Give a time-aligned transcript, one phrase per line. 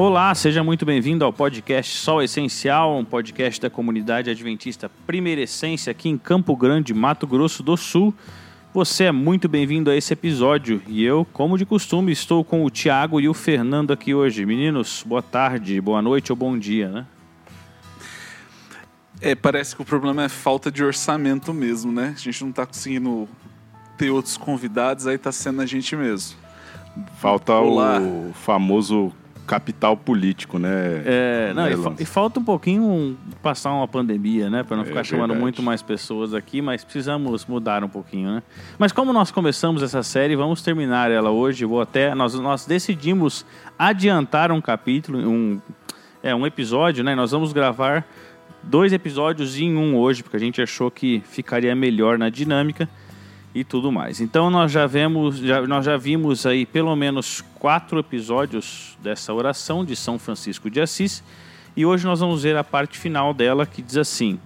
[0.00, 5.90] Olá, seja muito bem-vindo ao podcast Sol Essencial, um podcast da comunidade adventista Primeira Essência
[5.90, 8.14] aqui em Campo Grande, Mato Grosso do Sul.
[8.72, 12.70] Você é muito bem-vindo a esse episódio e eu, como de costume, estou com o
[12.70, 14.46] Tiago e o Fernando aqui hoje.
[14.46, 17.06] Meninos, boa tarde, boa noite ou bom dia, né?
[19.20, 22.14] É, parece que o problema é falta de orçamento mesmo, né?
[22.16, 23.28] A gente não está conseguindo
[23.98, 26.38] ter outros convidados, aí está sendo a gente mesmo.
[27.18, 28.00] Falta Olá.
[28.00, 29.12] o famoso
[29.50, 31.02] capital político, né?
[31.04, 34.62] É, não, e, fa e, falta um pouquinho passar uma pandemia, né?
[34.62, 38.42] Para não é ficar chamando muito mais pessoas aqui, mas precisamos mudar um pouquinho, né?
[38.78, 41.64] Mas como nós começamos essa série, vamos terminar ela hoje.
[41.64, 43.44] Vou até nós, nós decidimos
[43.76, 45.60] adiantar um capítulo, um
[46.22, 47.16] é um episódio, né?
[47.16, 48.06] Nós vamos gravar
[48.62, 52.88] dois episódios em um hoje, porque a gente achou que ficaria melhor na dinâmica
[53.54, 54.20] e tudo mais.
[54.20, 59.84] Então nós já vemos, já, nós já vimos aí pelo menos quatro episódios dessa oração
[59.84, 61.22] de São Francisco de Assis
[61.76, 64.38] e hoje nós vamos ver a parte final dela que diz assim: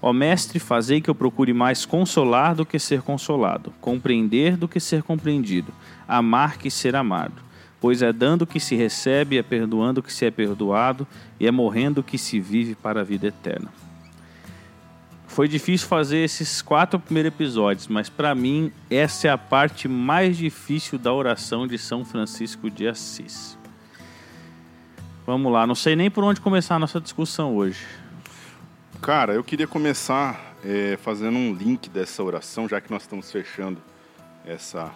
[0.00, 4.78] Ó mestre, fazei que eu procure mais consolar do que ser consolado, compreender do que
[4.78, 5.72] ser compreendido,
[6.06, 7.48] amar que ser amado.
[7.80, 11.06] Pois é dando que se recebe, é perdoando que se é perdoado,
[11.38, 13.68] e é morrendo que se vive para a vida eterna.
[15.38, 20.36] Foi difícil fazer esses quatro primeiros episódios, mas para mim essa é a parte mais
[20.36, 23.56] difícil da oração de São Francisco de Assis.
[25.24, 27.86] Vamos lá, não sei nem por onde começar a nossa discussão hoje.
[29.00, 33.80] Cara, eu queria começar é, fazendo um link dessa oração, já que nós estamos fechando
[34.44, 34.90] essa,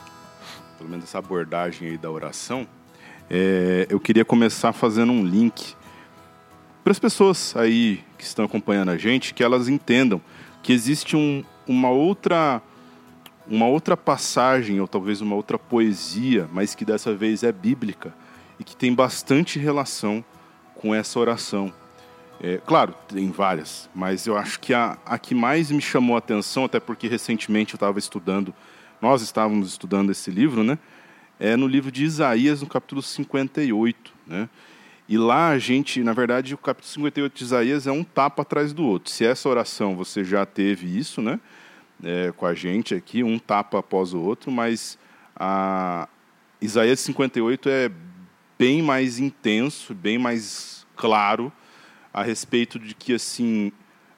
[0.77, 2.67] pelo menos essa abordagem aí da oração.
[3.31, 5.77] É, eu queria começar fazendo um link
[6.83, 10.21] para as pessoas aí que estão acompanhando a gente, que elas entendam
[10.63, 12.63] que existe um, uma outra
[13.47, 18.15] uma outra passagem ou talvez uma outra poesia, mas que dessa vez é bíblica
[18.59, 20.25] e que tem bastante relação
[20.75, 21.73] com essa oração.
[22.41, 26.19] É, claro, tem várias, mas eu acho que a, a que mais me chamou a
[26.19, 28.55] atenção, até porque recentemente eu estava estudando,
[29.01, 30.79] nós estávamos estudando esse livro, né?
[31.39, 34.49] É no livro de Isaías, no capítulo 58, né?
[35.13, 38.73] E lá a gente, na verdade, o capítulo 58 de Isaías é um tapa atrás
[38.73, 39.13] do outro.
[39.13, 41.39] Se essa oração você já teve isso, né?
[42.03, 44.99] É, com a gente aqui, um tapa após o outro, mas
[45.37, 46.09] a
[46.63, 47.91] Isaías 58 é
[48.59, 51.53] bem mais intenso, bem mais claro
[52.11, 53.71] a respeito de que assim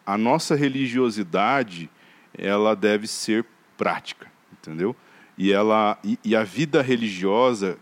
[0.06, 1.90] a nossa religiosidade
[2.38, 3.44] ela deve ser
[3.76, 4.94] prática, entendeu?
[5.36, 7.80] E ela e, e a vida religiosa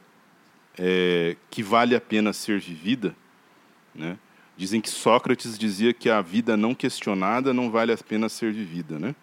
[0.78, 3.14] é, que vale a pena ser vivida,
[3.94, 4.18] né?
[4.56, 8.98] Dizem que Sócrates dizia que a vida não questionada não vale a pena ser vivida,
[8.98, 9.14] né?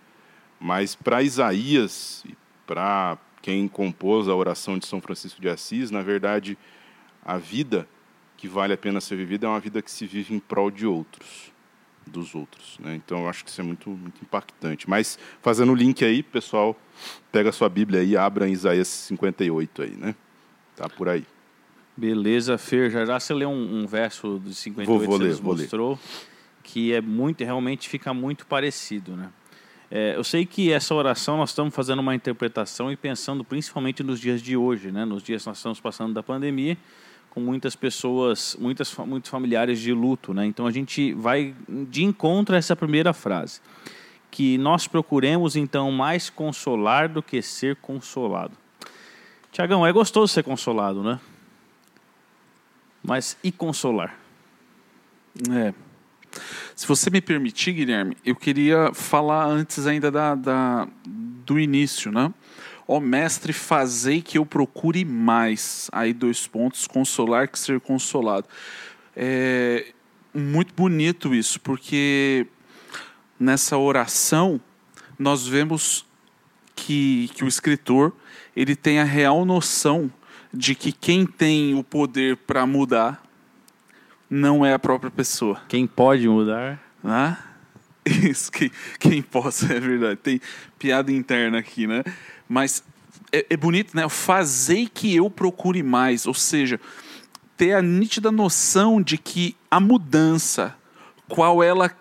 [0.59, 6.01] Mas para Isaías e para quem compôs a oração de São Francisco de Assis, na
[6.01, 6.57] verdade,
[7.23, 7.87] a vida
[8.35, 10.85] que vale a pena ser vivida é uma vida que se vive em prol de
[10.85, 11.51] outros,
[12.05, 12.77] dos outros.
[12.79, 12.95] Né?
[12.95, 14.89] Então, eu acho que isso é muito, muito impactante.
[14.89, 16.77] Mas, fazendo o link aí, pessoal,
[17.31, 20.16] pega a sua Bíblia aí abra em Isaías 58 aí, né?
[20.75, 21.25] Tá por aí.
[21.99, 22.89] Beleza, Fer.
[22.89, 25.91] Já já você leu um, um verso de 58 vou, vou que você ler, mostrou,
[25.91, 25.99] ler.
[26.63, 29.29] que é muito, realmente fica muito parecido, né?
[29.91, 34.19] É, eu sei que essa oração nós estamos fazendo uma interpretação e pensando principalmente nos
[34.19, 35.03] dias de hoje, né?
[35.03, 36.77] Nos dias que nós estamos passando da pandemia,
[37.31, 40.45] com muitas pessoas, muitas, muitos familiares de luto, né?
[40.45, 43.59] Então a gente vai de encontro a essa primeira frase,
[44.31, 48.55] que nós procuremos então mais consolar do que ser consolado.
[49.51, 51.19] Tiagão, é gostoso ser consolado, né?
[53.03, 54.17] Mas e consolar?
[55.51, 55.73] É.
[56.75, 62.33] Se você me permitir, Guilherme, eu queria falar antes ainda da, da do início, né?
[62.87, 65.89] Ó oh, mestre, fazei que eu procure mais.
[65.91, 68.47] Aí dois pontos, consolar que ser consolado.
[69.16, 69.93] É
[70.33, 72.47] muito bonito isso, porque
[73.40, 74.59] nessa oração
[75.17, 76.05] nós vemos
[76.75, 78.13] que, que o escritor
[78.55, 80.11] ele tem a real noção
[80.53, 83.23] de que quem tem o poder para mudar
[84.29, 85.61] não é a própria pessoa.
[85.67, 86.79] Quem pode mudar?
[87.03, 87.37] Ah,
[88.05, 90.17] isso, quem, quem possa, é verdade.
[90.17, 90.41] Tem
[90.78, 92.03] piada interna aqui, né?
[92.47, 92.84] Mas
[93.31, 94.07] é, é bonito, né?
[94.09, 96.79] Fazei que eu procure mais, ou seja,
[97.57, 100.75] ter a nítida noção de que a mudança,
[101.28, 101.91] qual ela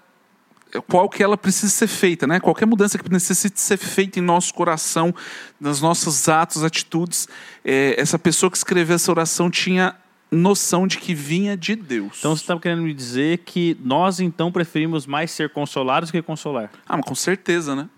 [0.87, 2.41] qual que ela precisa ser feita, né?
[2.41, 5.15] Qualquer mudança que necessite ser feita em nosso coração,
[5.61, 7.29] nos nossos atos, atitudes,
[7.65, 9.95] é, essa pessoa que escreveu essa oração tinha
[10.31, 12.19] noção de que vinha de Deus.
[12.19, 16.71] Então você estava querendo me dizer que nós então preferimos mais ser consolados que consolar?
[16.87, 17.89] Ah, mas com certeza, né?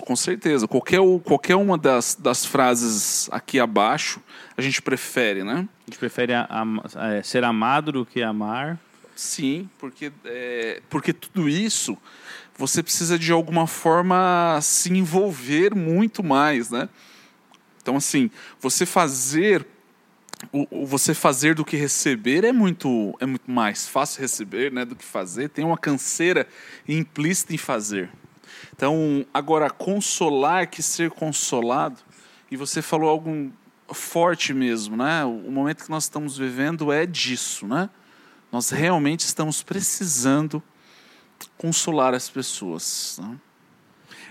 [0.00, 0.68] Com certeza.
[0.68, 4.20] Qualquer, qualquer uma das, das frases aqui abaixo,
[4.56, 5.66] a gente prefere, né?
[5.86, 8.78] A gente prefere a, a, a, é, ser amado do que amar.
[9.14, 11.96] Sim, porque, é, porque tudo isso
[12.56, 16.88] você precisa de alguma forma se envolver muito mais, né?
[17.80, 18.30] Então, assim,
[18.60, 19.66] você fazer
[20.50, 24.96] o, você fazer do que receber é muito é muito mais fácil receber né do
[24.96, 25.48] que fazer.
[25.50, 26.48] Tem uma canseira
[26.88, 28.10] implícita em fazer.
[28.74, 32.00] Então agora consolar que ser consolado
[32.50, 33.52] e você falou algo
[33.92, 35.24] forte mesmo né?
[35.24, 37.88] O momento que nós estamos vivendo é disso né
[38.52, 40.62] nós realmente estamos precisando
[41.58, 43.36] consolar as pessoas né?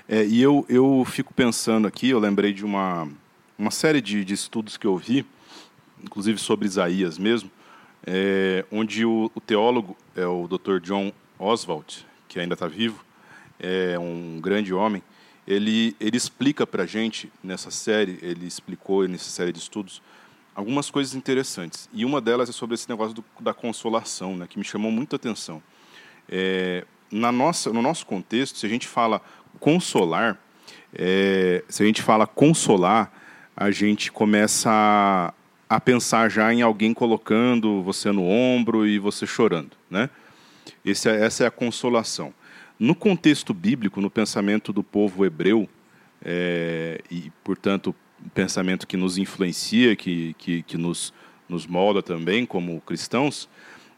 [0.08, 3.10] é, e eu eu fico pensando aqui eu lembrei de uma
[3.58, 5.26] uma série de, de estudos que eu vi
[6.04, 7.50] inclusive sobre Isaías mesmo,
[8.06, 10.80] é, onde o, o, teólogo é o Dr.
[10.80, 13.04] John Oswald, que ainda está vivo,
[13.60, 15.04] é um grande homem.
[15.48, 20.02] Ele, ele explica para a gente nessa série, ele explicou nessa série de estudos
[20.56, 21.90] algumas coisas interessantes.
[21.94, 25.16] E uma delas é sobre esse negócio do, da consolação, né, que me chamou muita
[25.16, 25.62] atenção.
[26.30, 29.22] É, na nossa, no nosso contexto, se a gente fala
[29.60, 30.40] consolar,
[30.94, 33.12] é, se a gente fala consolar,
[33.56, 35.34] a gente começa a,
[35.70, 40.10] a pensar já em alguém colocando você no ombro e você chorando, né?
[40.86, 42.34] Esse é, essa é a consolação.
[42.80, 45.70] No contexto bíblico, no pensamento do povo hebreu,
[46.24, 47.96] é, e, portanto,
[48.34, 51.14] pensamento que nos influencia, que, que, que nos,
[51.48, 53.50] nos molda também como cristãos,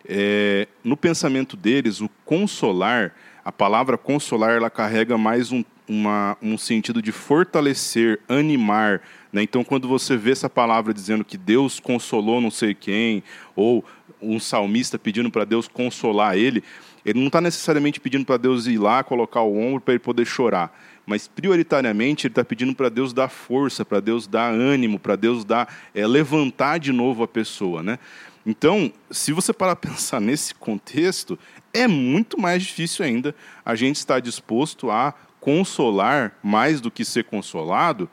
[0.06, 6.58] é, no pensamento deles, o consolar, a palavra consolar, ela carrega mais um, uma, um
[6.58, 9.42] sentido de fortalecer, animar, né?
[9.42, 13.24] Então, quando você vê essa palavra dizendo que Deus consolou não sei quem,
[13.56, 13.84] ou
[14.22, 16.64] um salmista pedindo para Deus consolar ele,
[17.06, 20.25] ele não está necessariamente pedindo para Deus ir lá, colocar o ombro para ele poder
[20.25, 20.74] chorar.
[21.06, 25.44] Mas, prioritariamente, ele está pedindo para Deus dar força, para Deus dar ânimo, para Deus
[25.44, 27.84] dar é, levantar de novo a pessoa.
[27.84, 28.00] Né?
[28.46, 31.38] Então, se você parar para pensar nesse contexto,
[31.74, 33.36] é muito mais difícil ainda
[33.66, 38.10] a gente estar disposto a consolar mais do que ser consolado,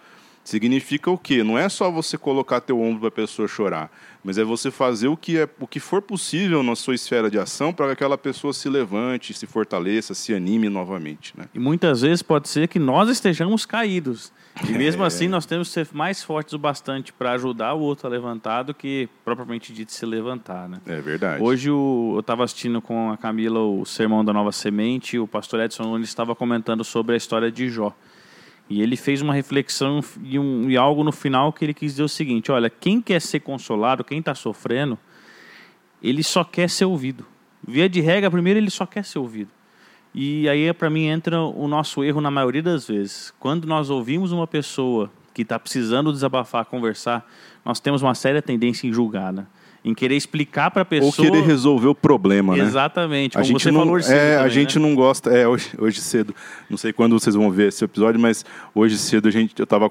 [0.50, 1.44] Significa o quê?
[1.44, 3.88] Não é só você colocar teu ombro para a pessoa chorar,
[4.22, 7.38] mas é você fazer o que, é, o que for possível na sua esfera de
[7.38, 11.32] ação para que aquela pessoa se levante, se fortaleça, se anime novamente.
[11.36, 11.46] Né?
[11.54, 14.32] E muitas vezes pode ser que nós estejamos caídos.
[14.68, 15.06] E mesmo é.
[15.06, 18.62] assim nós temos que ser mais fortes o bastante para ajudar o outro a levantar
[18.62, 20.68] do que propriamente dito se levantar.
[20.68, 20.78] Né?
[20.86, 21.42] É verdade.
[21.42, 25.26] Hoje o, eu estava assistindo com a Camila o Sermão da Nova Semente e o
[25.26, 27.94] pastor Edson Nunes estava comentando sobre a história de Jó.
[28.70, 32.04] E ele fez uma reflexão e, um, e algo no final que ele quis dizer
[32.04, 34.96] o seguinte: olha, quem quer ser consolado, quem está sofrendo,
[36.00, 37.26] ele só quer ser ouvido.
[37.66, 39.50] Via de regra, primeiro ele só quer ser ouvido.
[40.14, 43.34] E aí, para mim, entra o nosso erro na maioria das vezes.
[43.40, 47.28] Quando nós ouvimos uma pessoa que está precisando desabafar, conversar,
[47.64, 49.32] nós temos uma séria tendência em julgar.
[49.32, 49.46] Né?
[49.84, 51.08] Em querer explicar para a pessoa.
[51.08, 52.62] Ou querer resolver o problema, né?
[52.62, 53.38] Exatamente.
[53.38, 54.86] a gente não, é, também, a gente né?
[54.86, 55.30] não gosta.
[55.30, 56.34] É, hoje, hoje cedo,
[56.68, 58.44] não sei quando vocês vão ver esse episódio, mas
[58.74, 59.90] hoje cedo a gente, eu tava,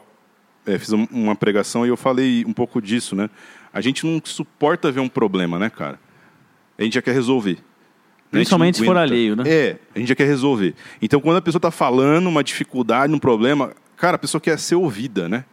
[0.66, 3.30] é, fiz uma pregação e eu falei um pouco disso, né?
[3.74, 6.00] A gente não suporta ver um problema, né, cara?
[6.78, 7.58] A gente já quer resolver.
[8.32, 9.44] Principalmente se for alheio, né?
[9.48, 10.76] É, a gente já quer resolver.
[11.02, 14.76] Então, quando a pessoa está falando uma dificuldade, um problema, cara, a pessoa quer ser
[14.76, 15.46] ouvida, né?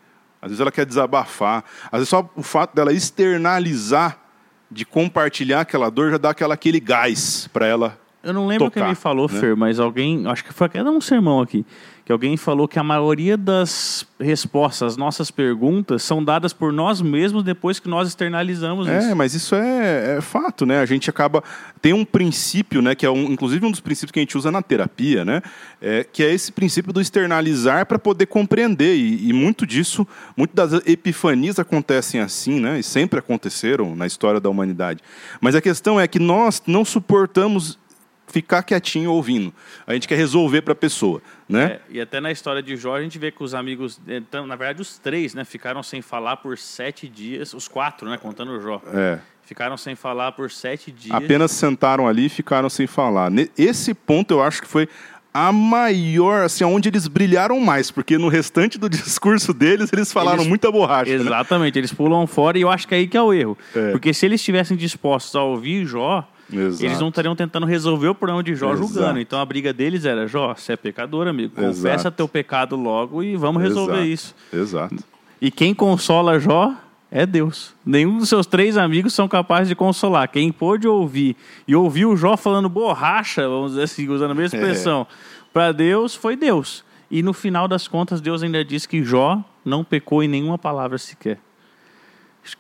[0.43, 1.65] Às vezes ela quer desabafar.
[1.87, 4.26] Às vezes só o fato dela externalizar
[4.71, 7.99] de compartilhar aquela dor já dá aquela, aquele gás para ela.
[8.27, 9.39] Eu não lembro tocar, quem me falou, né?
[9.39, 11.65] Fer, mas alguém, acho que foi até um sermão aqui,
[12.05, 17.01] que alguém falou que a maioria das respostas às nossas perguntas são dadas por nós
[17.01, 19.09] mesmos depois que nós externalizamos é, isso.
[19.11, 20.81] É, mas isso é, é, fato, né?
[20.81, 21.43] A gente acaba
[21.81, 24.51] tem um princípio, né, que é um, inclusive um dos princípios que a gente usa
[24.51, 25.41] na terapia, né,
[25.81, 30.05] é, que é esse princípio do externalizar para poder compreender e, e, muito disso,
[30.37, 35.01] muito das epifanias acontecem assim, né, e sempre aconteceram na história da humanidade.
[35.41, 37.79] Mas a questão é que nós não suportamos
[38.27, 39.53] ficar quietinho ouvindo.
[39.87, 41.65] A gente quer resolver para a pessoa, né?
[41.65, 44.57] É, e até na história de Jó, a gente vê que os amigos, então, na
[44.57, 48.61] verdade os três, né, ficaram sem falar por sete dias, os quatro, né, contando o
[48.61, 48.83] Jó.
[48.93, 49.19] É.
[49.43, 51.15] Ficaram sem falar por sete dias.
[51.15, 53.31] Apenas sentaram ali e ficaram sem falar.
[53.57, 54.89] Esse ponto eu acho que foi
[55.33, 60.39] a maior, assim, onde eles brilharam mais, porque no restante do discurso deles eles falaram
[60.39, 61.11] eles, muita borracha.
[61.11, 61.25] Né?
[61.25, 61.81] Exatamente, né?
[61.81, 63.57] eles pulam fora e eu acho que é aí que é o erro.
[63.75, 63.91] É.
[63.93, 66.85] Porque se eles estivessem dispostos a ouvir Jó, Exato.
[66.85, 68.87] eles não estariam tentando resolver o problema de Jó Exato.
[68.87, 69.19] julgando.
[69.19, 71.55] Então a briga deles era: Jó, você é pecador, amigo.
[71.55, 72.17] Confessa Exato.
[72.17, 74.35] teu pecado logo e vamos resolver isso.
[74.53, 74.97] Exato.
[75.41, 76.75] E quem consola Jó
[77.11, 77.75] é Deus.
[77.85, 80.29] Nenhum dos seus três amigos são capazes de consolar.
[80.29, 81.37] Quem pôde ouvir
[81.67, 84.61] e ouviu o Jó falando borracha, vamos dizer assim, usando a mesma é.
[84.61, 85.15] expressão, é.
[85.53, 86.85] para Deus foi Deus.
[87.11, 90.99] E no final das contas, Deus ainda diz que Jó não pecou em nenhuma palavra
[90.99, 91.39] sequer.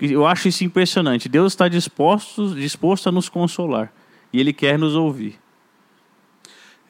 [0.00, 1.28] Eu acho isso impressionante.
[1.28, 3.92] Deus está disposto, disposto a nos consolar.
[4.32, 5.38] E Ele quer nos ouvir.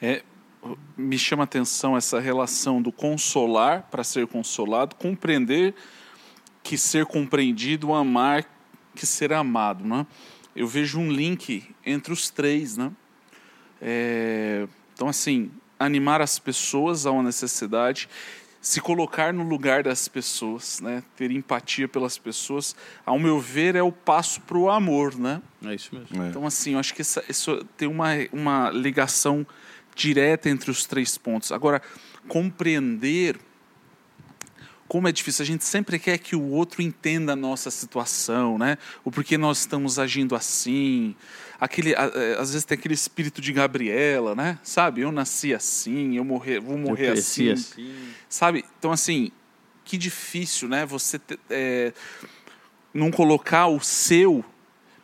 [0.01, 0.23] É,
[0.97, 5.75] me chama a atenção essa relação do consolar para ser consolado, compreender
[6.63, 8.45] que ser compreendido, amar
[8.95, 9.85] que ser amado.
[9.85, 10.07] Né?
[10.55, 12.77] Eu vejo um link entre os três.
[12.77, 12.91] Né?
[13.81, 18.09] É, então, assim, animar as pessoas a uma necessidade,
[18.67, 21.01] se colocar no lugar das pessoas, né?
[21.15, 25.17] ter empatia pelas pessoas, ao meu ver, é o passo para o amor.
[25.17, 25.41] Né?
[25.65, 26.21] É isso mesmo.
[26.21, 26.31] É.
[26.31, 29.47] Então, assim, eu acho que essa, isso tem uma, uma ligação
[29.95, 31.53] direta entre os três pontos.
[31.53, 31.81] Agora,
[32.27, 33.39] compreender
[34.89, 35.43] como é difícil.
[35.43, 38.79] A gente sempre quer que o outro entenda a nossa situação, né?
[39.05, 41.15] O porquê nós estamos agindo assim.
[41.61, 44.59] Aquele, é, às vezes tem aquele espírito de Gabriela, né?
[44.63, 45.01] Sabe?
[45.01, 47.51] Eu nasci assim, eu morrer, vou morrer assim.
[47.51, 48.13] assim.
[48.29, 48.65] Sabe?
[48.79, 49.31] Então, assim,
[49.85, 50.85] que difícil, né?
[50.87, 51.93] Você é,
[52.93, 54.45] não colocar o seu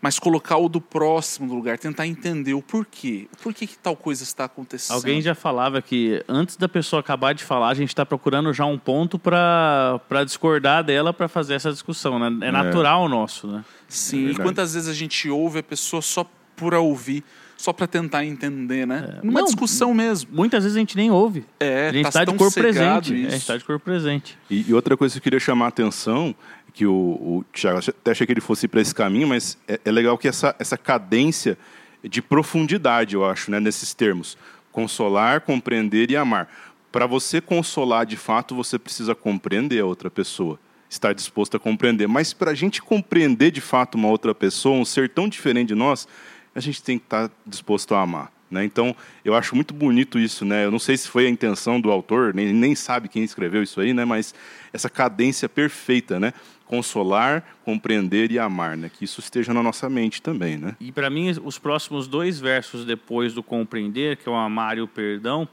[0.02, 3.28] mas colocar o do próximo no lugar, tentar entender o porquê.
[3.40, 4.96] Por que, que tal coisa está acontecendo?
[4.96, 8.66] Alguém já falava que antes da pessoa acabar de falar, a gente está procurando já
[8.66, 12.18] um ponto para discordar dela para fazer essa discussão.
[12.18, 12.46] Né?
[12.46, 13.64] É, é natural nosso, né?
[13.86, 17.22] Sim, é e quantas vezes a gente ouve a pessoa só por ouvir
[17.62, 19.18] só para tentar entender, né?
[19.18, 19.24] É.
[19.24, 20.28] Numa Não, discussão mesmo.
[20.32, 21.44] Muitas vezes a gente nem ouve.
[21.60, 23.12] É, a gente está tá de cor presente.
[23.12, 24.36] É, a gente está de cor presente.
[24.50, 26.34] E, e, outra coisa que eu queria chamar a atenção
[26.74, 29.92] que o, o Tiago, até achei que ele fosse para esse caminho, mas é, é,
[29.92, 31.56] legal que essa, essa cadência
[32.02, 34.36] de profundidade, eu acho, né, nesses termos.
[34.72, 36.48] Consolar, compreender e amar.
[36.90, 40.58] Para você consolar de fato, você precisa compreender a outra pessoa,
[40.90, 42.08] estar disposto a compreender.
[42.08, 45.74] Mas para a gente compreender de fato uma outra pessoa, um ser tão diferente de
[45.76, 46.08] nós,
[46.54, 48.32] a gente tem que estar disposto a amar.
[48.52, 48.64] Né?
[48.66, 48.94] Então,
[49.24, 50.44] eu acho muito bonito isso.
[50.44, 50.66] Né?
[50.66, 53.80] Eu não sei se foi a intenção do autor, nem, nem sabe quem escreveu isso
[53.80, 54.04] aí, né?
[54.04, 54.34] mas
[54.72, 56.34] essa cadência perfeita, né?
[56.66, 58.90] consolar, compreender e amar, né?
[58.90, 60.58] que isso esteja na nossa mente também.
[60.58, 60.76] Né?
[60.78, 64.82] E para mim, os próximos dois versos depois do compreender, que é o amar e
[64.82, 65.48] o perdão,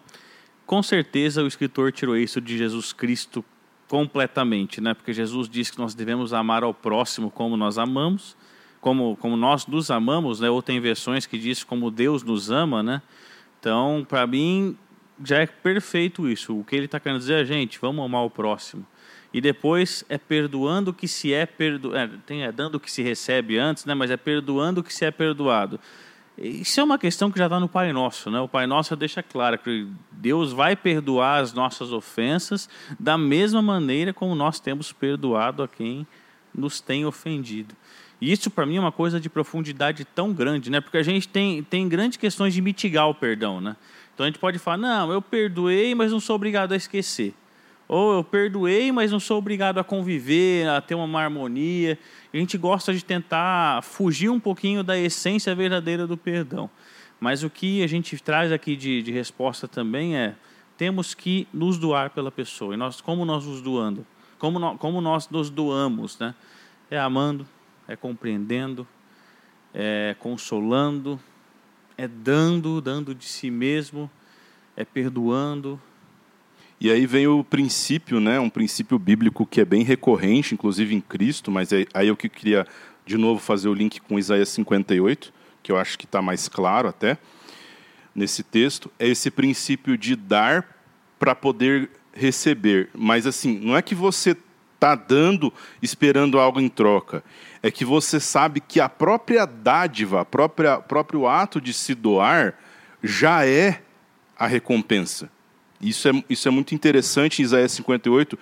[0.66, 3.44] com certeza o escritor tirou isso de Jesus Cristo
[3.88, 4.94] completamente, né?
[4.94, 8.36] porque Jesus diz que nós devemos amar ao próximo como nós amamos
[8.82, 10.50] como, como nós nos amamos, né?
[10.50, 13.02] Ou tem versões que diz como Deus nos ama, né?
[13.60, 14.78] Então, para mim,
[15.24, 16.58] já é perfeito isso.
[16.58, 18.86] O que ele está querendo dizer é, gente, vamos amar o próximo.
[19.34, 22.20] E depois é perdoando o que se é perdoado.
[22.30, 23.94] É, é dando o que se recebe antes, né?
[23.94, 25.80] Mas é perdoando o que se é perdoado.
[26.38, 28.40] Isso é uma questão que já está no Pai Nosso, né?
[28.40, 34.14] O Pai Nosso deixa claro que Deus vai perdoar as nossas ofensas da mesma maneira
[34.14, 36.08] como nós temos perdoado a quem
[36.56, 37.76] nos tem ofendido.
[38.22, 40.82] E isso para mim é uma coisa de profundidade tão grande, né?
[40.82, 43.76] Porque a gente tem, tem grandes questões de mitigar o perdão, né?
[44.14, 47.34] Então a gente pode falar, não, eu perdoei, mas não sou obrigado a esquecer.
[47.88, 51.98] Ou eu perdoei, mas não sou obrigado a conviver, a ter uma harmonia.
[52.32, 56.70] A gente gosta de tentar fugir um pouquinho da essência verdadeira do perdão.
[57.20, 60.36] Mas o que a gente traz aqui de, de resposta também é:
[60.78, 62.74] temos que nos doar pela pessoa.
[62.74, 64.06] E nós, como nós nos doando?
[64.38, 66.36] Como, no, como nós nos doamos, né?
[66.92, 67.46] É amando,
[67.90, 68.88] é compreendendo,
[69.74, 71.20] é consolando,
[71.98, 74.10] é dando, dando de si mesmo,
[74.78, 75.82] é perdoando.
[76.80, 81.02] E aí vem o princípio, né, um princípio bíblico que é bem recorrente, inclusive em
[81.02, 82.66] Cristo, mas é, aí eu que queria
[83.08, 86.88] de novo fazer o link com Isaías 58, que eu acho que está mais claro
[86.88, 87.18] até
[88.14, 90.78] nesse texto, é esse princípio de dar
[91.18, 92.90] para poder receber.
[92.94, 94.38] Mas assim, não é que você
[94.80, 97.22] está dando esperando algo em troca.
[97.62, 102.56] É que você sabe que a própria dádiva, o próprio ato de se doar,
[103.04, 103.82] já é
[104.38, 105.30] a recompensa.
[105.82, 108.40] Isso é, isso é muito interessante em Isaías 58,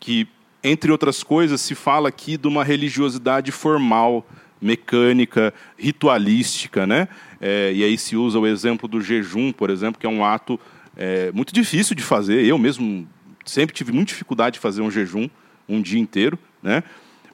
[0.00, 0.26] que,
[0.62, 4.26] entre outras coisas, se fala aqui de uma religiosidade formal,
[4.60, 6.86] mecânica, ritualística.
[6.86, 7.08] Né?
[7.40, 10.58] É, e aí se usa o exemplo do jejum, por exemplo, que é um ato
[10.96, 12.44] é, muito difícil de fazer.
[12.44, 13.08] Eu mesmo
[13.44, 15.28] sempre tive muita dificuldade de fazer um jejum
[15.68, 16.82] um dia inteiro, né?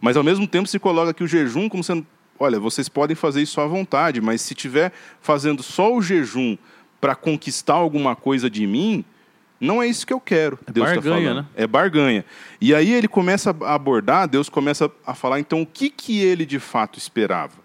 [0.00, 2.06] Mas ao mesmo tempo se coloca aqui o jejum como sendo,
[2.38, 6.56] olha, vocês podem fazer isso à vontade, mas se tiver fazendo só o jejum
[7.00, 9.04] para conquistar alguma coisa de mim,
[9.60, 10.58] não é isso que eu quero.
[10.66, 11.46] É Deus tá barganha, tá né?
[11.54, 12.24] É barganha.
[12.60, 16.44] E aí ele começa a abordar, Deus começa a falar então o que que ele
[16.44, 17.64] de fato esperava.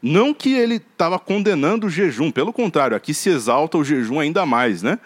[0.00, 4.46] Não que ele estava condenando o jejum, pelo contrário, aqui se exalta o jejum ainda
[4.46, 4.98] mais, né?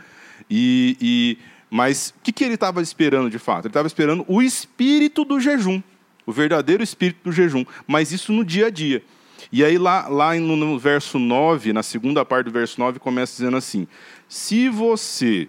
[0.50, 1.38] E, e
[1.74, 3.64] mas o que, que ele estava esperando de fato?
[3.64, 5.82] Ele estava esperando o espírito do jejum,
[6.26, 9.02] o verdadeiro espírito do jejum, mas isso no dia a dia.
[9.50, 13.56] E aí, lá, lá no, verso 9, na segunda parte do verso 9, começa dizendo
[13.56, 13.88] assim:
[14.28, 15.48] Se você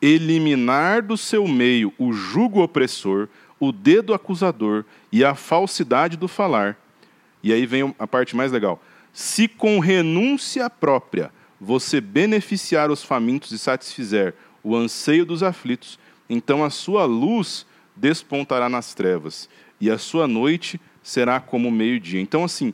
[0.00, 3.26] eliminar do seu meio o jugo opressor,
[3.58, 6.78] o dedo acusador e a falsidade do falar.
[7.42, 8.80] E aí vem a parte mais legal.
[9.12, 14.32] Se com renúncia própria você beneficiar os famintos e satisfizer
[14.64, 19.48] o anseio dos aflitos, então a sua luz despontará nas trevas
[19.80, 22.20] e a sua noite será como meio-dia.
[22.20, 22.72] Então, assim,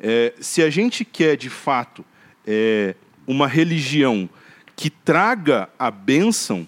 [0.00, 2.04] é, se a gente quer de fato
[2.46, 2.94] é,
[3.26, 4.28] uma religião
[4.74, 6.66] que traga a bênção,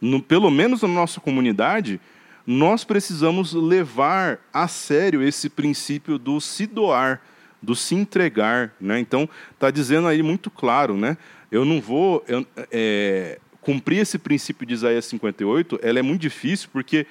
[0.00, 2.00] no, pelo menos na nossa comunidade,
[2.46, 7.20] nós precisamos levar a sério esse princípio do se doar,
[7.60, 8.72] do se entregar.
[8.80, 8.98] Né?
[9.00, 11.16] Então, está dizendo aí muito claro, né?
[11.50, 16.68] eu não vou eu, é, cumprir esse princípio de Isaías 58, ela é muito difícil,
[16.72, 17.06] porque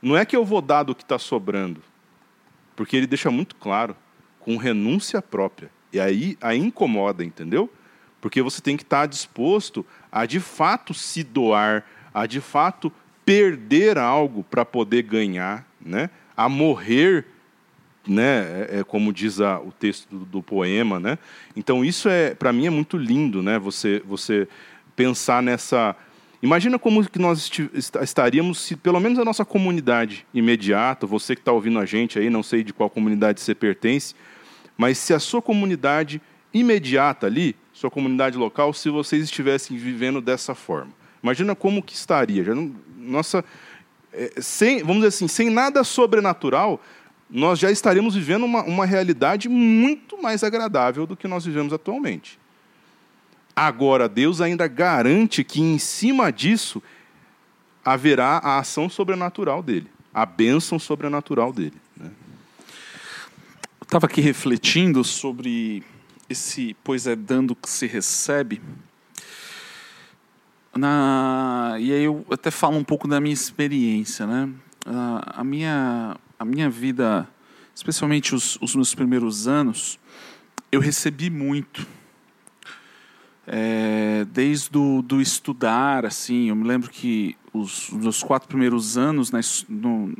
[0.00, 1.82] não é que eu vou dar do que está sobrando,
[2.74, 3.96] porque ele deixa muito claro,
[4.38, 5.70] com renúncia própria.
[5.92, 7.70] E aí, aí incomoda, entendeu?
[8.20, 12.92] Porque você tem que estar disposto a de fato se doar, a de fato
[13.24, 16.10] perder algo para poder ganhar, né?
[16.36, 17.26] a morrer,
[18.06, 18.66] né?
[18.70, 20.98] É, é como diz a, o texto do, do, poema.
[20.98, 21.18] Né?
[21.54, 23.58] Então, isso é para mim é muito lindo né?
[23.58, 24.48] você, você
[25.00, 25.96] pensar nessa.
[26.42, 27.50] Imagina como que nós
[28.02, 32.28] estaríamos se, pelo menos, a nossa comunidade imediata, você que está ouvindo a gente aí,
[32.28, 34.14] não sei de qual comunidade você pertence,
[34.76, 36.20] mas se a sua comunidade
[36.52, 40.92] imediata ali sua comunidade local se vocês estivessem vivendo dessa forma.
[41.22, 42.44] Imagina como que estaria.
[42.44, 43.42] Já não, nossa,
[44.12, 46.78] é, sem, vamos dizer assim, sem nada sobrenatural,
[47.30, 52.38] nós já estaríamos vivendo uma, uma realidade muito mais agradável do que nós vivemos atualmente.
[53.62, 56.82] Agora, Deus ainda garante que em cima disso
[57.84, 61.76] haverá a ação sobrenatural dele, a bênção sobrenatural dele.
[61.94, 62.10] Né?
[63.82, 65.82] Estava aqui refletindo sobre
[66.26, 68.62] esse pois é dando que se recebe.
[70.74, 74.48] Na, e aí eu até falo um pouco da minha experiência, né?
[74.86, 77.28] A, a minha, a minha vida,
[77.74, 79.98] especialmente os, os meus primeiros anos,
[80.72, 81.99] eu recebi muito.
[83.46, 89.30] É, desde do, do estudar, assim, eu me lembro que os, os quatro primeiros anos
[89.30, 90.14] na, no,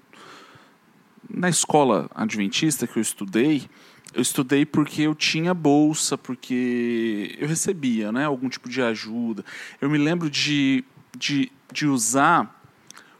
[1.28, 3.68] na escola adventista que eu estudei,
[4.12, 9.44] eu estudei porque eu tinha bolsa, porque eu recebia né, algum tipo de ajuda.
[9.80, 10.84] Eu me lembro de,
[11.16, 12.60] de, de usar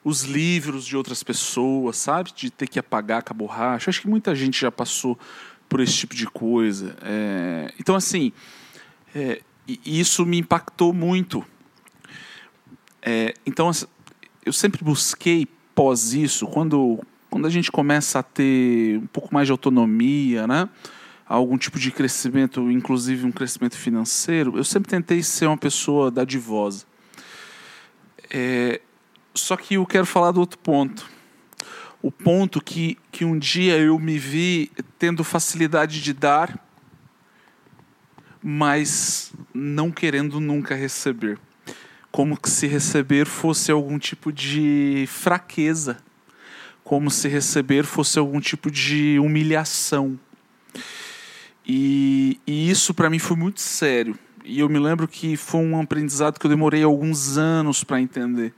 [0.03, 2.33] os livros de outras pessoas, sabe?
[2.35, 3.91] De ter que apagar com a borracha.
[3.91, 5.19] Acho que muita gente já passou
[5.69, 6.97] por esse tipo de coisa.
[7.03, 7.73] É...
[7.79, 8.33] Então, assim,
[9.15, 9.43] é...
[9.85, 11.44] isso me impactou muito.
[13.03, 13.35] É...
[13.46, 13.70] Então,
[14.44, 16.99] eu sempre busquei, pós isso, quando
[17.31, 20.68] quando a gente começa a ter um pouco mais de autonomia, né?
[21.37, 26.85] algum tipo de crescimento, inclusive um crescimento financeiro, eu sempre tentei ser uma pessoa dadivosa.
[28.29, 28.81] É,
[29.33, 31.09] só que eu quero falar do outro ponto.
[32.03, 36.59] O ponto que, que um dia eu me vi tendo facilidade de dar,
[38.42, 41.38] mas não querendo nunca receber.
[42.11, 45.98] Como se receber fosse algum tipo de fraqueza
[46.90, 50.18] como se receber fosse algum tipo de humilhação.
[51.64, 54.18] E, e isso para mim foi muito sério.
[54.44, 58.53] E eu me lembro que foi um aprendizado que eu demorei alguns anos para entender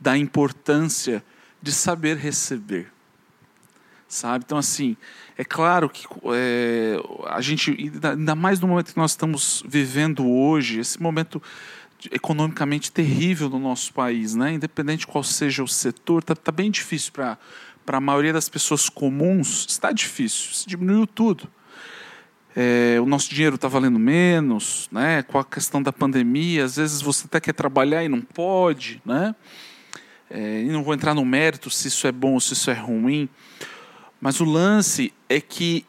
[0.00, 1.24] da importância
[1.60, 2.92] de saber receber.
[4.08, 4.44] Sabe?
[4.46, 4.96] Então, assim,
[5.36, 10.78] é claro que é, a gente, ainda mais no momento que nós estamos vivendo hoje,
[10.78, 11.42] esse momento
[12.12, 14.52] economicamente terrível no nosso país, né?
[14.52, 17.38] independente de qual seja o setor, está tá bem difícil para
[17.86, 21.48] a maioria das pessoas comuns, está difícil, se diminuiu tudo.
[22.56, 25.22] É, o nosso dinheiro está valendo menos, né?
[25.22, 29.34] com a questão da pandemia, às vezes você até quer trabalhar e não pode, né?
[30.30, 32.74] É, e não vou entrar no mérito se isso é bom ou se isso é
[32.74, 33.28] ruim,
[34.24, 35.84] mas o lance é que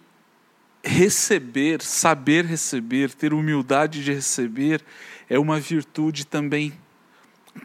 [0.84, 4.84] receber, saber receber, ter humildade de receber,
[5.30, 6.74] é uma virtude também,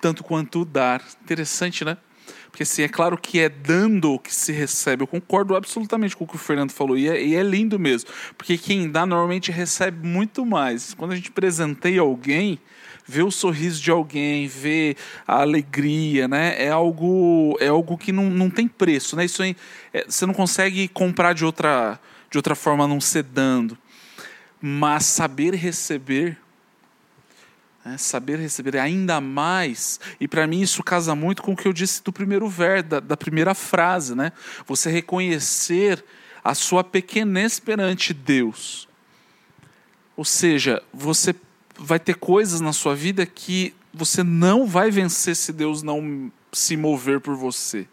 [0.01, 1.03] tanto quanto dar.
[1.25, 1.97] Interessante, né?
[2.51, 5.03] Porque assim, é claro que é dando que se recebe.
[5.03, 6.99] Eu concordo absolutamente com o que o Fernando falou.
[6.99, 8.11] E é, e é lindo mesmo.
[8.37, 10.93] Porque quem dá normalmente recebe muito mais.
[10.95, 12.59] Quando a gente presenteia alguém,
[13.07, 16.55] ver o sorriso de alguém, ver a alegria, né?
[16.63, 19.25] É algo, é algo que não, não tem preço, né?
[19.25, 19.57] Isso aí,
[19.93, 21.99] é, você não consegue comprar de outra,
[22.31, 23.77] de outra forma não ser dando.
[24.61, 26.37] Mas saber receber
[27.85, 31.73] é, saber receber ainda mais, e para mim isso casa muito com o que eu
[31.73, 34.33] disse do primeiro verso, da, da primeira frase, né?
[34.67, 36.05] Você reconhecer
[36.45, 38.89] a sua pequenez perante Deus.
[40.17, 41.35] Ou seja, você
[41.79, 46.77] vai ter coisas na sua vida que você não vai vencer se Deus não se
[46.77, 47.87] mover por você.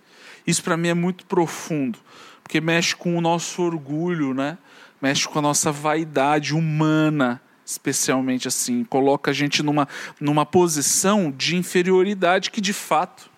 [0.46, 2.00] Isso para mim é muito profundo,
[2.44, 4.58] porque mexe com o nosso orgulho, né?
[5.02, 9.90] Mexe com a nossa vaidade humana, especialmente assim, coloca a gente numa,
[10.22, 13.30] numa posição de inferioridade que de fato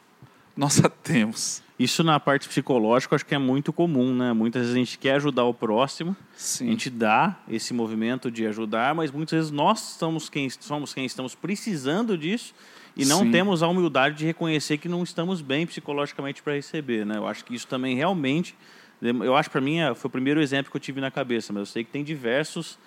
[0.55, 1.63] nós a temos.
[1.79, 4.31] Isso na parte psicológica acho que é muito comum, né?
[4.33, 6.67] Muitas vezes a gente quer ajudar o próximo, Sim.
[6.67, 11.05] a gente dá esse movimento de ajudar, mas muitas vezes nós somos quem, somos quem
[11.05, 12.53] estamos precisando disso
[12.95, 13.31] e não Sim.
[13.31, 17.17] temos a humildade de reconhecer que não estamos bem psicologicamente para receber, né?
[17.17, 18.55] Eu acho que isso também realmente,
[19.01, 21.61] eu acho para mim é, foi o primeiro exemplo que eu tive na cabeça, mas
[21.61, 22.77] eu sei que tem diversos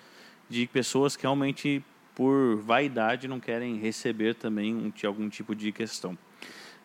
[0.49, 1.83] de pessoas que realmente
[2.15, 6.17] por vaidade não querem receber também um, algum tipo de questão.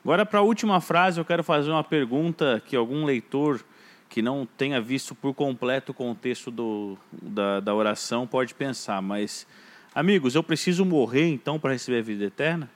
[0.03, 3.63] Agora, para a última frase, eu quero fazer uma pergunta que algum leitor
[4.09, 9.47] que não tenha visto por completo o contexto do, da, da oração pode pensar, mas,
[9.95, 12.71] amigos, eu preciso morrer então para receber a vida eterna?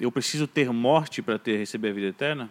[0.00, 2.50] Eu preciso ter morte para ter receber a vida eterna?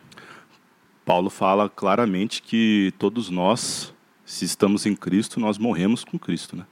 [1.04, 3.92] Paulo fala claramente que todos nós,
[4.32, 6.66] se estamos em Cristo, nós morremos com Cristo, né?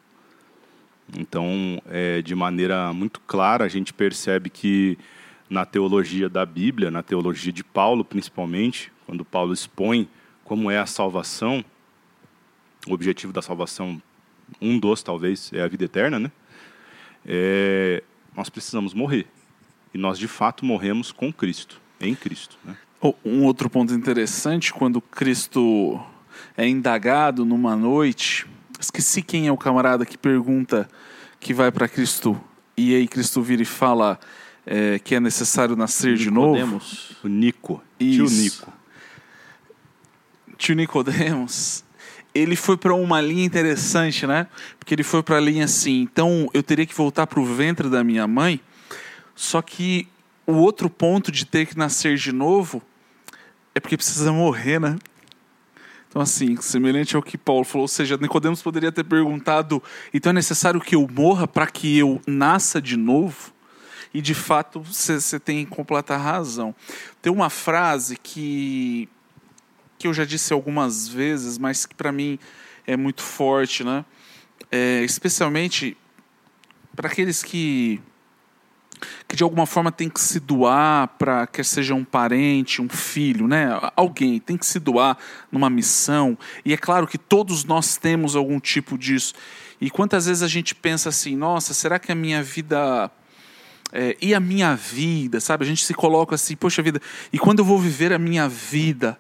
[1.18, 4.98] Então, é, de maneira muito clara, a gente percebe que
[5.50, 10.08] na teologia da Bíblia, na teologia de Paulo principalmente, quando Paulo expõe
[10.46, 11.66] como é a salvação,
[12.88, 14.02] o objetivo da salvação,
[14.62, 16.32] um dos talvez, é a vida eterna, né?
[17.26, 18.02] É,
[18.38, 19.28] nós precisamos morrer.
[19.94, 22.58] E nós de fato morremos com Cristo, em Cristo.
[22.64, 22.78] Né?
[23.26, 26.02] Um outro ponto interessante, quando Cristo
[26.58, 28.46] é indagado numa noite,
[28.80, 30.90] esqueci quem é o camarada que pergunta
[31.40, 32.40] que vai para Cristo,
[32.76, 34.20] e aí Cristo vira e fala
[34.66, 36.82] é, que é necessário nascer de novo.
[37.24, 38.26] O Nico, Isso.
[38.26, 38.74] tio Nico.
[40.58, 41.86] Tio Nicodemos,
[42.36, 44.48] ele foi para uma linha interessante, né?
[44.78, 47.90] Porque ele foi para a linha assim, então eu teria que voltar para o ventre
[47.90, 48.60] da minha mãe,
[49.34, 50.08] só que
[50.46, 52.82] o outro ponto de ter que nascer de novo
[53.74, 54.98] é porque precisa morrer, né?
[56.10, 60.34] Então, assim, semelhante ao que Paulo falou, ou seja, Nicodemos poderia ter perguntado: então é
[60.34, 63.54] necessário que eu morra para que eu nasça de novo?
[64.12, 66.76] E de fato você tem completa razão.
[67.22, 69.08] Tem uma frase que,
[70.00, 72.40] que eu já disse algumas vezes, mas que para mim
[72.88, 74.04] é muito forte, né?
[74.72, 75.96] É, especialmente
[76.96, 78.02] para aqueles que
[79.28, 83.48] que de alguma forma tem que se doar para quer seja um parente, um filho,
[83.48, 83.68] né?
[83.96, 85.18] Alguém tem que se doar
[85.52, 86.38] numa missão.
[86.66, 89.34] E é claro que todos nós temos algum tipo disso.
[89.82, 93.10] E quantas vezes a gente pensa assim, nossa, será que a minha vida
[93.92, 95.64] é, e a minha vida, sabe?
[95.64, 99.18] A gente se coloca assim, poxa vida, e quando eu vou viver a minha vida?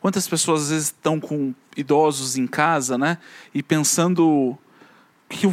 [0.00, 3.18] Quantas pessoas às vezes estão com idosos em casa, né?
[3.54, 4.56] E pensando
[5.28, 5.46] que,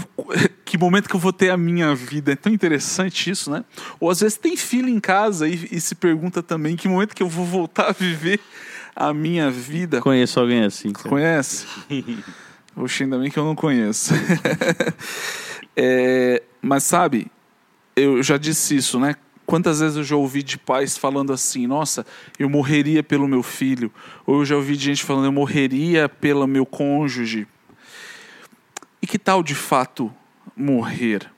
[0.68, 2.34] que momento que eu vou ter a minha vida?
[2.34, 3.64] É tão interessante isso, né?
[4.02, 7.24] Ou às vezes tem filho em casa e, e se pergunta também que momento que
[7.24, 8.42] eu vou voltar a viver
[8.94, 10.02] a minha vida.
[10.02, 10.92] Conheço alguém assim.
[10.92, 11.08] Cara.
[11.08, 11.66] Conhece?
[12.76, 14.14] Oxe, ainda bem que eu não conheço.
[15.74, 17.32] é, mas sabe,
[17.96, 19.16] eu já disse isso, né?
[19.46, 22.06] Quantas vezes eu já ouvi de pais falando assim: nossa,
[22.38, 23.90] eu morreria pelo meu filho.
[24.26, 27.48] Ou eu já ouvi de gente falando: eu morreria pelo meu cônjuge.
[29.02, 30.14] E que tal de fato
[30.58, 31.30] morrer?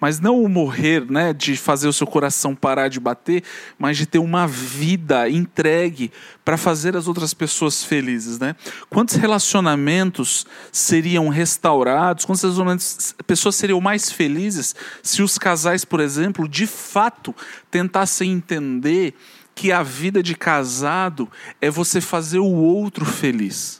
[0.00, 3.42] Mas não o morrer, né, de fazer o seu coração parar de bater,
[3.78, 6.10] mas de ter uma vida entregue
[6.44, 8.56] para fazer as outras pessoas felizes, né?
[8.88, 12.24] Quantos relacionamentos seriam restaurados?
[12.24, 17.34] Quantas pessoas seriam mais felizes se os casais, por exemplo, de fato
[17.70, 19.14] tentassem entender
[19.54, 23.79] que a vida de casado é você fazer o outro feliz?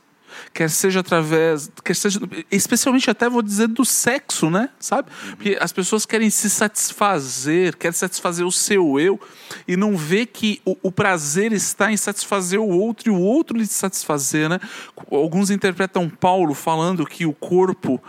[0.53, 4.69] Quer seja através, quer seja, especialmente até vou dizer do sexo, né?
[4.79, 5.09] Sabe?
[5.31, 9.21] Porque as pessoas querem se satisfazer, querem satisfazer o seu eu
[9.67, 13.57] e não vê que o, o prazer está em satisfazer o outro e o outro
[13.57, 14.59] lhe satisfazer, né?
[15.11, 18.03] Alguns interpretam Paulo falando que o corpo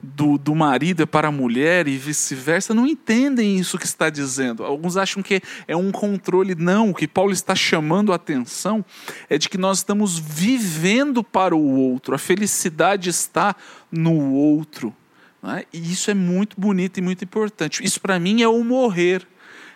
[0.00, 4.64] do, do marido é para a mulher e vice-versa, não entendem isso que está dizendo.
[4.64, 6.54] Alguns acham que é um controle.
[6.54, 8.84] Não, o que Paulo está chamando a atenção
[9.28, 13.56] é de que nós estamos vivendo para o outro, a felicidade está
[13.90, 14.94] no outro.
[15.42, 15.64] Né?
[15.72, 17.84] E isso é muito bonito e muito importante.
[17.84, 19.26] Isso para mim é o morrer,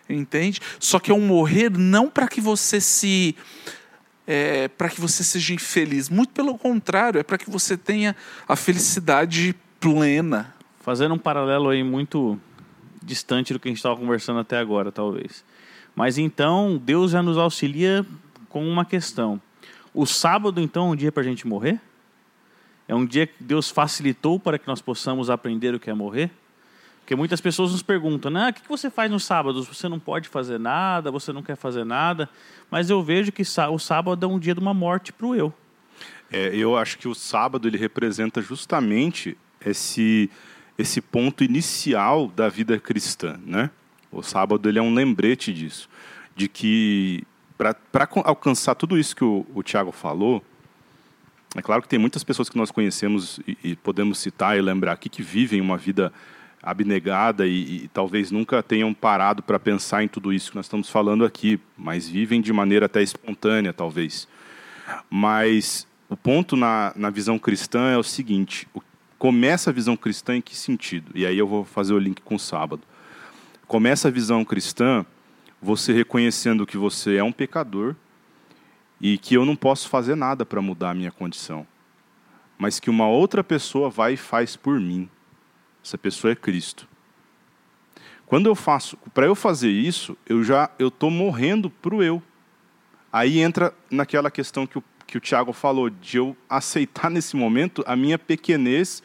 [0.09, 0.61] entende?
[0.79, 3.35] Só que é um morrer não para que você se.
[4.25, 6.09] É, para que você seja infeliz.
[6.09, 8.15] Muito pelo contrário, é para que você tenha
[8.47, 9.53] a felicidade
[9.83, 10.55] plena.
[10.81, 12.39] Fazendo um paralelo aí muito
[13.03, 15.45] distante do que a gente estava conversando até agora, talvez.
[15.95, 18.07] Mas então, Deus já nos auxilia
[18.49, 19.41] com uma questão.
[19.93, 21.81] O sábado, então, é um dia para a gente morrer?
[22.89, 26.31] É um dia que Deus facilitou para que nós possamos aprender o que é morrer?
[27.01, 28.47] Porque muitas pessoas nos perguntam, né?
[28.47, 29.67] Ah, o que você faz nos sábados?
[29.67, 32.29] Você não pode fazer nada, você não quer fazer nada.
[32.71, 35.53] Mas eu vejo que o sábado é um dia de uma morte para o eu.
[36.31, 40.31] É, eu acho que o sábado ele representa justamente esse,
[40.79, 43.71] esse ponto inicial da vida cristã, né?
[44.11, 45.89] O sábado ele é um lembrete disso,
[46.37, 47.25] de que
[47.57, 50.45] para alcançar tudo isso que o, o Tiago falou,
[51.55, 54.93] é claro que tem muitas pessoas que nós conhecemos e, e podemos citar e lembrar
[54.93, 56.13] aqui que vivem uma vida
[56.63, 60.89] abnegada e, e talvez nunca tenham parado para pensar em tudo isso que nós estamos
[60.89, 64.29] falando aqui, mas vivem de maneira até espontânea, talvez.
[65.11, 68.81] Mas o ponto na, na visão cristã é o seguinte: o,
[69.23, 71.13] começa a visão cristã em que sentido?
[71.15, 72.83] E aí eu vou fazer o link com o sábado.
[73.69, 75.07] Começa a visão cristã
[75.63, 77.95] você reconhecendo que você é um pecador
[79.01, 81.65] e que eu não posso fazer nada para mudar a minha condição,
[82.59, 85.09] mas que uma outra pessoa vai e faz por mim.
[85.85, 86.89] Essa pessoa é Cristo.
[88.27, 92.21] Quando eu faço, para eu fazer isso, eu já eu estou morrendo para o eu.
[93.13, 97.85] Aí entra naquela questão que o, que o Tiago falou, de eu aceitar nesse momento
[97.87, 99.01] a minha pequenez.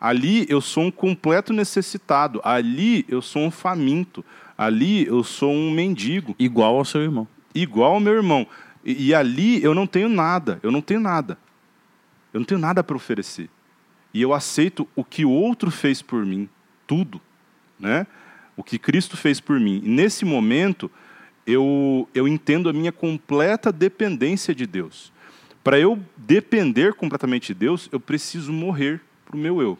[0.00, 2.40] Ali eu sou um completo necessitado.
[2.44, 4.24] Ali eu sou um faminto.
[4.56, 6.34] Ali eu sou um mendigo.
[6.38, 7.26] Igual ao seu irmão.
[7.54, 8.46] Igual ao meu irmão.
[8.84, 10.60] E, e ali eu não tenho nada.
[10.62, 11.38] Eu não tenho nada.
[12.32, 13.48] Eu não tenho nada para oferecer
[14.12, 16.48] e eu aceito o que o outro fez por mim,
[16.86, 17.20] tudo,
[17.78, 18.06] né?
[18.56, 19.80] O que Cristo fez por mim.
[19.84, 20.90] E nesse momento,
[21.46, 25.12] eu, eu entendo a minha completa dependência de Deus.
[25.62, 29.78] Para eu depender completamente de Deus, eu preciso morrer para o meu eu.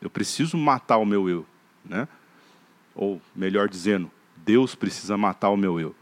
[0.00, 1.46] Eu preciso matar o meu eu,
[1.84, 2.06] né?
[2.94, 4.10] Ou melhor dizendo,
[4.44, 5.94] Deus precisa matar o meu eu.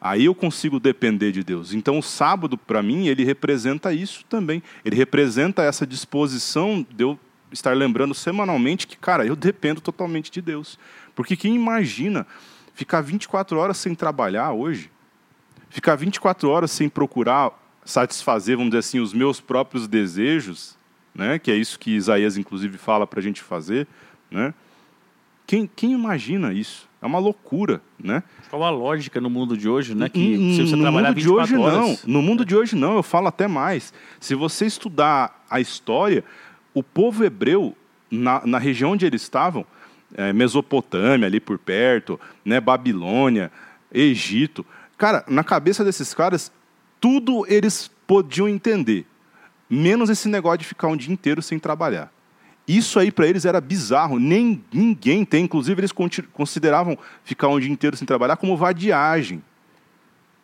[0.00, 1.72] Aí eu consigo depender de Deus.
[1.72, 4.62] Então o sábado, para mim, ele representa isso também.
[4.84, 7.18] Ele representa essa disposição de eu
[7.50, 10.78] estar lembrando semanalmente que, cara, eu dependo totalmente de Deus.
[11.14, 12.26] Porque quem imagina
[12.74, 14.90] ficar 24 horas sem trabalhar hoje?
[15.70, 17.50] Ficar 24 horas sem procurar
[17.84, 20.75] satisfazer, vamos dizer assim, os meus próprios desejos,
[21.16, 21.38] né?
[21.38, 23.86] que é isso que Isaías, inclusive, fala para a gente fazer.
[24.30, 24.52] Né?
[25.46, 26.88] Quem, quem imagina isso?
[27.00, 28.22] É uma loucura, né?
[28.50, 30.08] Qual a lógica no mundo de hoje, né?
[30.08, 31.78] Que se você no trabalhar mundo de hoje horas...
[31.78, 31.98] não.
[32.04, 33.94] No mundo de hoje não, eu falo até mais.
[34.18, 36.24] Se você estudar a história,
[36.74, 37.76] o povo hebreu
[38.10, 39.64] na, na região onde eles estavam,
[40.14, 43.52] é, Mesopotâmia ali por perto, né, Babilônia,
[43.92, 46.50] Egito, cara, na cabeça desses caras
[47.00, 49.06] tudo eles podiam entender,
[49.68, 52.12] menos esse negócio de ficar um dia inteiro sem trabalhar.
[52.66, 55.92] Isso aí para eles era bizarro, nem ninguém tem, inclusive eles
[56.32, 59.42] consideravam ficar um dia inteiro sem trabalhar como vadiagem.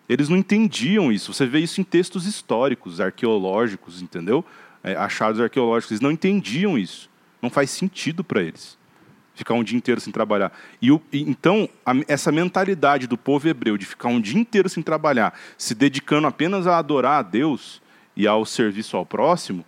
[0.09, 1.33] Eles não entendiam isso.
[1.33, 4.45] Você vê isso em textos históricos, arqueológicos, entendeu?
[4.85, 5.93] É, achados arqueológicos.
[5.93, 7.11] Eles não entendiam isso.
[7.41, 8.79] Não faz sentido para eles
[9.35, 10.53] ficar um dia inteiro sem trabalhar.
[10.81, 14.69] E, o, e então a, essa mentalidade do povo hebreu de ficar um dia inteiro
[14.69, 17.82] sem trabalhar, se dedicando apenas a adorar a Deus
[18.17, 19.65] e ao serviço ao próximo,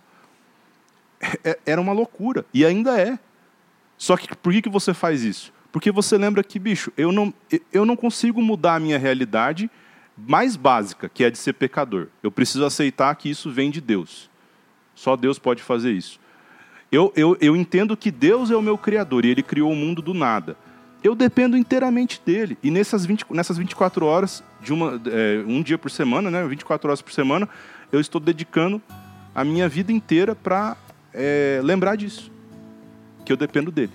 [1.43, 2.45] é, era uma loucura.
[2.53, 3.17] E ainda é.
[3.97, 5.53] Só que por que, que você faz isso?
[5.71, 7.33] Porque você lembra que, bicho, eu não,
[7.71, 9.69] eu não consigo mudar a minha realidade
[10.17, 12.07] mais básica, que é de ser pecador.
[12.23, 14.29] Eu preciso aceitar que isso vem de Deus.
[14.93, 16.19] Só Deus pode fazer isso.
[16.91, 20.01] Eu, eu, eu entendo que Deus é o meu Criador e Ele criou o mundo
[20.01, 20.55] do nada.
[21.03, 22.57] Eu dependo inteiramente dele.
[22.63, 26.87] E nessas, 20, nessas 24 horas, de uma, é, um dia por semana, né, 24
[26.87, 27.49] horas por semana,
[27.91, 28.81] eu estou dedicando
[29.33, 30.77] a minha vida inteira para
[31.13, 32.31] é, lembrar disso,
[33.23, 33.91] que eu dependo dele.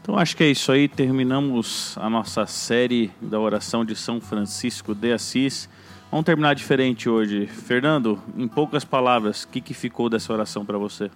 [0.00, 0.86] Então acho que é isso aí.
[0.86, 5.68] Terminamos a nossa série da oração de São Francisco de Assis.
[6.10, 7.46] Vamos terminar diferente hoje.
[7.46, 11.10] Fernando, em poucas palavras, o que, que ficou dessa oração para você?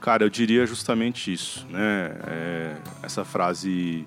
[0.00, 2.16] Cara, eu diria justamente isso, né?
[2.26, 4.06] É, essa frase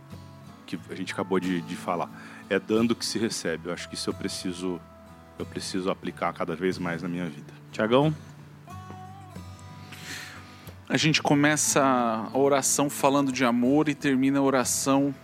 [0.66, 2.10] que a gente acabou de, de falar.
[2.50, 3.68] É dando que se recebe.
[3.68, 4.80] Eu acho que isso eu preciso,
[5.38, 7.54] eu preciso aplicar cada vez mais na minha vida.
[7.72, 8.14] Tiagão?
[10.88, 15.16] A gente começa a oração falando de amor e termina a oração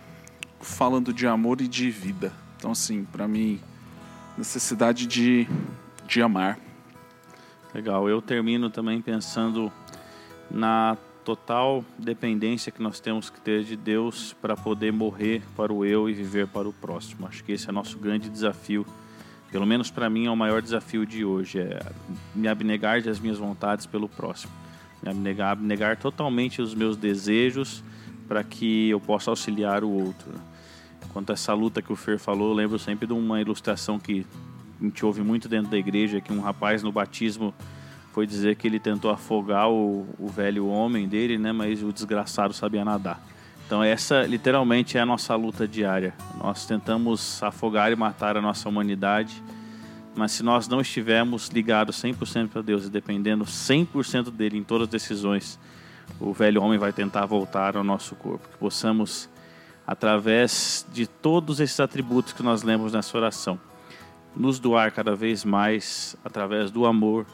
[0.60, 2.32] falando de amor e de vida.
[2.56, 3.60] Então, assim, para mim,
[4.36, 5.46] necessidade de,
[6.06, 6.58] de amar.
[7.74, 8.08] Legal.
[8.08, 9.70] Eu termino também pensando
[10.50, 15.84] na total dependência que nós temos que ter de Deus para poder morrer para o
[15.84, 17.26] eu e viver para o próximo.
[17.26, 18.86] Acho que esse é nosso grande desafio.
[19.50, 21.80] Pelo menos para mim é o maior desafio de hoje, é
[22.34, 24.52] me abnegar das minhas vontades pelo próximo
[25.02, 27.82] me abnegar, abnegar totalmente os meus desejos
[28.26, 30.32] para que eu possa auxiliar o outro.
[31.12, 34.26] Quanto a essa luta que o Fer falou, eu lembro sempre de uma ilustração que
[34.80, 37.54] a gente ouve muito dentro da igreja, que um rapaz no batismo
[38.12, 41.52] foi dizer que ele tentou afogar o, o velho homem dele, né?
[41.52, 43.20] Mas o desgraçado sabia nadar.
[43.68, 46.14] Então essa literalmente é a nossa luta diária.
[46.42, 49.42] Nós tentamos afogar e matar a nossa humanidade,
[50.16, 54.86] mas se nós não estivermos ligados 100% para Deus e dependendo 100% dele em todas
[54.86, 55.60] as decisões,
[56.18, 58.48] o velho homem vai tentar voltar ao nosso corpo.
[58.48, 59.28] Que possamos,
[59.86, 63.60] através de todos esses atributos que nós lemos nessa oração,
[64.34, 67.26] nos doar cada vez mais através do amor,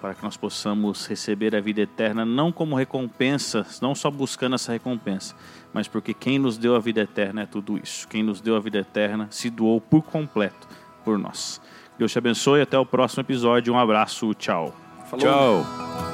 [0.00, 4.72] para que nós possamos receber a vida eterna, não como recompensa, não só buscando essa
[4.72, 5.34] recompensa,
[5.72, 8.08] mas porque quem nos deu a vida eterna é tudo isso.
[8.08, 10.66] Quem nos deu a vida eterna se doou por completo
[11.04, 11.60] por nós.
[11.98, 13.72] Deus te abençoe, até o próximo episódio.
[13.74, 14.74] Um abraço, tchau.
[15.06, 15.26] Falou.
[15.26, 16.09] Tchau.